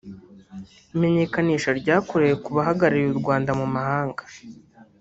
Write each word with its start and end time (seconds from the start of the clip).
Imenyekanisha 0.95 1.69
ryakorewe 1.79 2.35
ku 2.43 2.49
bahagarariye 2.55 3.07
u 3.11 3.19
Rwanda 3.21 3.51
mu 3.59 3.67
mahanga 3.75 4.23